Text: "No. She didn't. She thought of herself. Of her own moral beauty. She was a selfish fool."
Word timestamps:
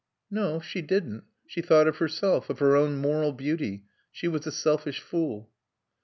"No. 0.31 0.59
She 0.59 0.81
didn't. 0.81 1.25
She 1.45 1.61
thought 1.61 1.87
of 1.87 1.97
herself. 1.97 2.49
Of 2.49 2.57
her 2.57 2.75
own 2.75 2.97
moral 2.97 3.33
beauty. 3.33 3.83
She 4.11 4.27
was 4.27 4.47
a 4.47 4.51
selfish 4.51 4.99
fool." 4.99 5.51